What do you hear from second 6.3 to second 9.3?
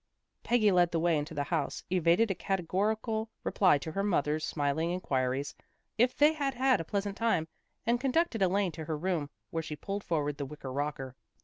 had had a pleasant time, and conducted Elaine to her room,